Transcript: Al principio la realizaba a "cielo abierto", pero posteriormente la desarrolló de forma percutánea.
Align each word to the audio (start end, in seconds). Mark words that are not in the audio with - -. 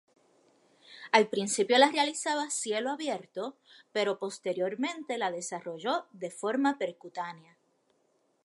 Al 1.11 1.27
principio 1.29 1.77
la 1.77 1.89
realizaba 1.91 2.45
a 2.45 2.49
"cielo 2.49 2.89
abierto", 2.89 3.59
pero 3.91 4.17
posteriormente 4.17 5.19
la 5.19 5.29
desarrolló 5.29 6.07
de 6.11 6.31
forma 6.31 6.79
percutánea. 6.79 7.55